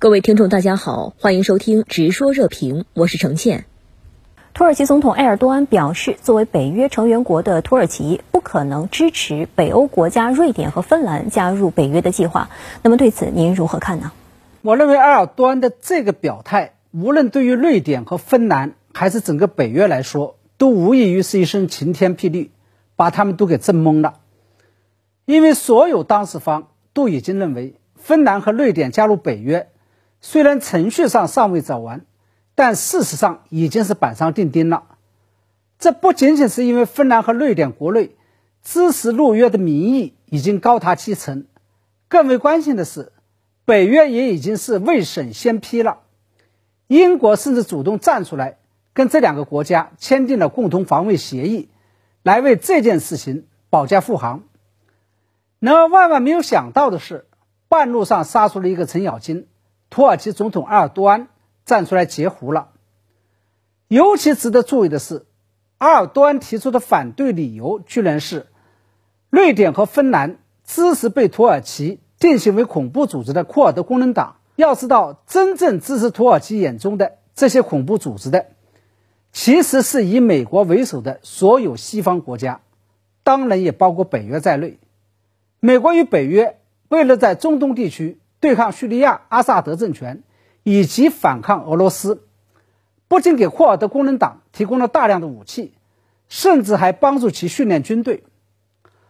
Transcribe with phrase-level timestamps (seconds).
[0.00, 3.66] 各位听众，大家好，欢迎收听《直说热评》，我是程倩。
[4.54, 12.48] 土耳其总统埃尔多安表示，作为北约成员国的土耳其不可能支持北欧国家瑞典和芬兰加入北约的计划。
[12.82, 14.12] 那么对此您如何看呢？
[14.62, 22.52] 我认为埃尔多安的这个表态，无论对于瑞典和芬兰，还是整个北约来说，都无异于是一声晴天霹雳，
[22.96, 24.14] 把他们都给震懵了。
[25.26, 29.68] 因为所有当事方都已经认为，芬兰和瑞典加入北约。
[30.20, 32.04] 虽然程序上尚未走完，
[32.54, 34.84] 但事实上已经是板上钉钉了。
[35.78, 38.14] 这不仅仅是因为芬兰和瑞典国内
[38.62, 41.46] 支持入约的民意已经高达七成，
[42.08, 43.12] 更为关键的是，
[43.64, 46.00] 北约也已经是未审先批了。
[46.86, 48.58] 英国甚至主动站出来，
[48.92, 51.70] 跟这两个国家签订了共同防卫协议，
[52.22, 54.42] 来为这件事情保驾护航。
[55.60, 57.24] 然而，万万没有想到的是，
[57.68, 59.46] 半路上杀出了一个程咬金。
[59.90, 61.28] 土耳其总统埃尔多安
[61.64, 62.68] 站出来截胡了。
[63.88, 65.26] 尤其值得注意的是，
[65.78, 68.46] 埃尔多安提出的反对理由居然是
[69.30, 74.36] 瑞典和芬兰支持被土耳其定性为恐怖组织的库尔德工人党。
[74.54, 78.46] 要知道，真正支持土耳其眼中的这些恐怖组织的，
[79.32, 82.60] 其实是以美国为首的所有西方国家，
[83.24, 84.78] 当然也包括北约在内。
[85.58, 88.19] 美国与北约为了在中东地区。
[88.40, 90.22] 对抗叙利亚阿萨德政权，
[90.62, 92.24] 以及反抗俄罗斯，
[93.06, 95.74] 不仅给库尔德工人党提供了大量的武器，
[96.28, 98.24] 甚至还帮助其训练军队。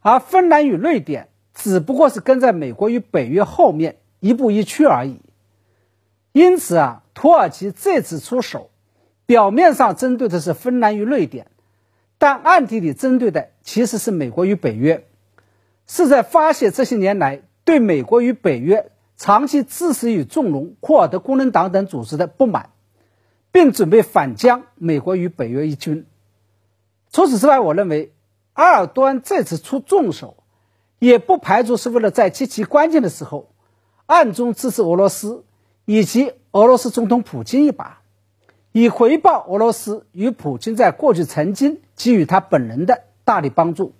[0.00, 5.20] 而芬兰与瑞典只不过是跟在美国与北约后面一步一趋而已。
[6.32, 8.70] 因此啊，土耳其这次出手，
[9.26, 11.46] 表面上针对的是芬兰与瑞典，
[12.18, 15.06] 但暗地里针对的其实是美国与北约，
[15.86, 18.90] 是在发泄这些年来对美国与北约。
[19.22, 22.70] 长期支持与纵容库尔德工人党等组织的不满，
[23.52, 26.06] 并准备反将美国与北约一军。
[27.12, 28.12] 除此之外，我认为
[28.54, 30.38] 埃尔多安这次出重手，
[30.98, 33.52] 也不排除是为了在极其关键的时候
[34.06, 35.44] 暗中支持俄罗斯
[35.84, 38.02] 以及俄罗斯总统普京一把，
[38.72, 43.94] 以回报俄罗斯与普京在过去曾经给予他本人的大力帮助。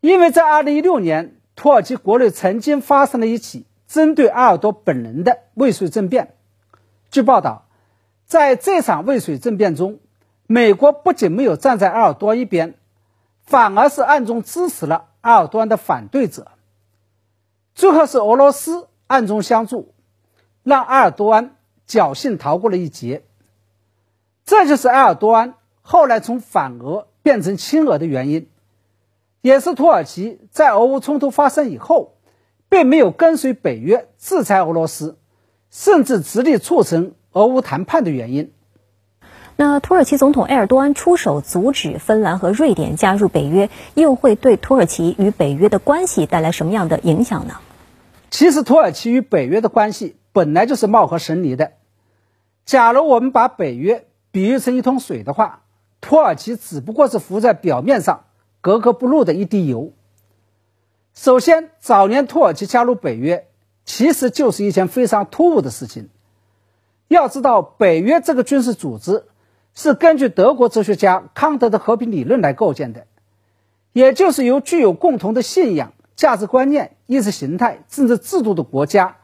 [0.00, 3.66] 因为在2016年，土耳其国内曾经发生了一起。
[3.92, 6.34] 针对埃尔多本人的未遂政变，
[7.10, 7.66] 据报道，
[8.24, 9.98] 在这场未遂政变中，
[10.46, 12.74] 美国不仅没有站在埃尔多一边，
[13.42, 16.52] 反而是暗中支持了埃尔多安的反对者。
[17.74, 19.92] 最后是俄罗斯暗中相助，
[20.62, 21.54] 让埃尔多安
[21.86, 23.24] 侥幸逃过了一劫。
[24.46, 25.52] 这就是埃尔多安
[25.82, 28.48] 后来从反俄变成亲俄的原因，
[29.42, 32.14] 也是土耳其在俄乌冲突发生以后。
[32.72, 35.18] 并没有跟随北约制裁俄罗斯，
[35.70, 38.50] 甚至直立促成俄乌谈判的原因。
[39.56, 47.56] 那土耳其总统埃尔多安出手阻止芬兰和瑞典加入北约，又会对土耳其与北约的关系带来什么样的影响呢？
[48.30, 51.72] 其实，土耳其与北约的关系本来就是貌合神离的。
[52.64, 55.60] 假如我们把北约比喻成一桶水的话，
[56.00, 58.24] 土耳其只不过是浮在表面上、
[58.62, 59.92] 格格不入的一滴油。
[61.14, 63.46] 首先，早年土耳其加入北约，
[63.84, 66.08] 其实就是一件非常突兀的事情。
[67.08, 69.26] 要知道，北约这个军事组织
[69.74, 73.06] 是根据德国哲学家康德的和平理论来构建的，
[73.92, 79.18] 也就是由具有共同的信仰、价值观念、意识形态、政治制度的国家，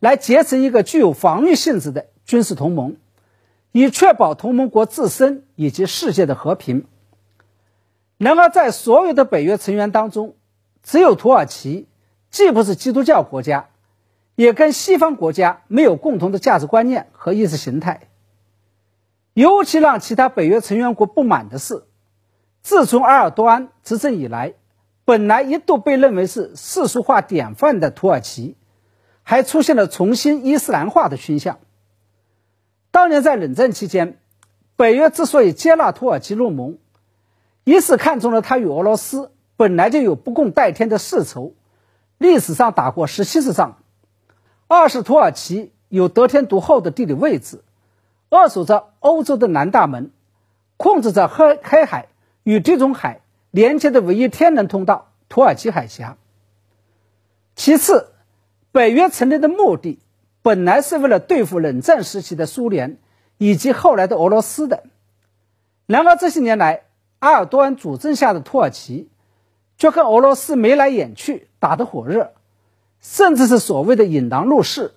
[0.00, 2.96] 来结成一个具有防御性质的军事同盟，
[3.72, 6.86] 以确保同盟国自身以及世界的和平。
[8.16, 10.34] 然而，在所有的北约成员当中，
[10.88, 11.86] 只有土耳其，
[12.30, 13.68] 既不是基督教国家，
[14.36, 18.08] 也跟西方国家没有共同的价值观念和意识形态。
[19.34, 21.84] 尤其让其他北约成员国不满的是，
[22.62, 24.54] 自从埃尔多安执政以来，
[25.04, 28.56] 本来一度被认为是世俗化典范的土耳其，
[29.22, 31.58] 还出现了重新伊斯兰化的倾向。
[32.90, 34.18] 当年在冷战期间，
[34.74, 36.78] 北约之所以接纳土耳其入盟，
[37.64, 39.32] 一是看中了他与俄罗斯。
[39.58, 41.52] 本来就有不共戴天的世仇，
[42.16, 43.78] 历史上打过十七次仗。
[44.68, 47.64] 二是土耳其有得天独厚的地理位置，
[48.28, 50.12] 扼守着欧洲的南大门，
[50.76, 52.06] 控制着黑黑海
[52.44, 53.20] 与地中海
[53.50, 56.16] 连接的唯一天然通道——土耳其海峡。
[57.56, 58.12] 其次，
[58.70, 59.98] 北约成立的目的
[60.40, 62.98] 本来是为了对付冷战时期的苏联
[63.38, 64.84] 以及后来的俄罗斯的。
[65.86, 66.84] 然而这些年来，
[67.18, 69.08] 埃尔多安主政下的土耳其。
[69.78, 72.32] 就跟俄罗斯眉来眼去，打得火热，
[73.00, 74.92] 甚至是所谓的引狼入室，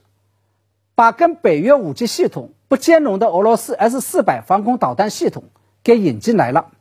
[0.96, 5.44] 把跟北约五 G 系统不兼容的俄罗斯 S 四百防空导弹系统
[5.84, 6.72] 给引进来了。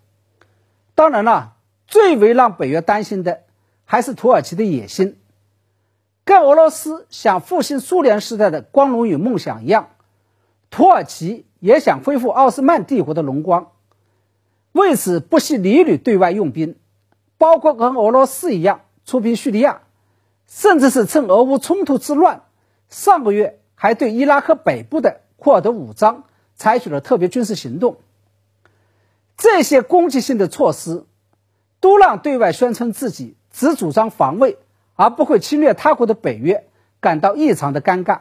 [0.95, 1.57] 当然了，
[1.87, 3.43] 最为让北约担心的
[3.85, 5.19] 还是土耳其的野心。
[6.25, 9.91] 跟俄罗斯想复兴苏联时代的光荣与梦想一样，
[10.71, 13.73] 土耳其也想恢复奥斯曼帝国的荣光。
[14.73, 16.77] 为此，不惜屡屡对外用兵，
[17.41, 19.81] 包括跟俄罗斯一样出兵叙利亚，
[20.47, 22.43] 甚至是趁俄乌冲突之乱，
[22.91, 27.97] 上个月还对伊拉克北部的库尔德武装采取了特别军事行动。
[29.39, 31.07] 这些攻击性的措施，
[31.81, 34.59] 都让对外宣称自己只主张防卫
[34.95, 36.67] 而不会侵略他国的北约
[37.01, 38.19] 感到异常的尴尬。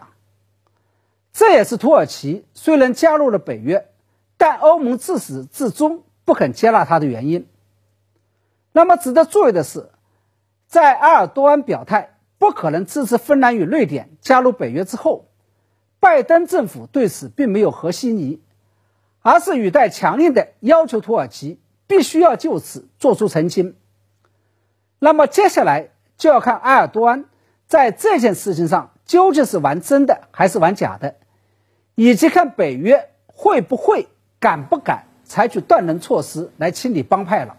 [1.33, 3.89] 这也是土耳其虽然加入了北约，
[4.37, 6.03] 但欧盟自始至终。
[6.23, 7.47] 不肯接纳他的原因。
[8.79, 9.89] 那么值得注意的是，
[10.65, 15.25] 在埃尔多安表态不可能支持芬兰与瑞典加入北约之后，
[15.99, 18.41] 拜登政府对此并没有和稀泥，
[19.21, 23.75] 而是语带强硬的要求土耳其必须要就此做出澄清。
[24.97, 27.25] 那么接下来就要看埃尔多安
[27.67, 31.15] 在这件事情上究竟是玩真的还是玩假的，
[31.95, 34.07] 以及看北约会不会
[34.39, 35.07] 敢不敢。
[35.25, 37.57] 采取断人措施来清理帮派了。